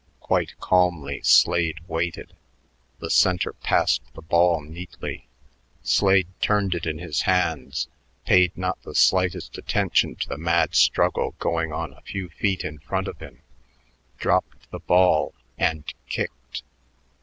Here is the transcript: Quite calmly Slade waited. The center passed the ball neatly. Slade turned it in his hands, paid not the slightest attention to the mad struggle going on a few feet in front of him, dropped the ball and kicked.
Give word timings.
Quite 0.19 0.59
calmly 0.59 1.21
Slade 1.21 1.81
waited. 1.87 2.33
The 2.97 3.11
center 3.11 3.53
passed 3.53 4.01
the 4.15 4.23
ball 4.23 4.63
neatly. 4.63 5.27
Slade 5.83 6.27
turned 6.41 6.73
it 6.73 6.87
in 6.87 6.97
his 6.97 7.21
hands, 7.21 7.87
paid 8.25 8.57
not 8.57 8.81
the 8.81 8.95
slightest 8.95 9.59
attention 9.59 10.15
to 10.15 10.27
the 10.27 10.39
mad 10.39 10.73
struggle 10.73 11.35
going 11.37 11.71
on 11.71 11.93
a 11.93 12.01
few 12.01 12.29
feet 12.29 12.63
in 12.63 12.79
front 12.79 13.07
of 13.07 13.19
him, 13.19 13.43
dropped 14.17 14.71
the 14.71 14.79
ball 14.79 15.35
and 15.59 15.83
kicked. 16.09 16.63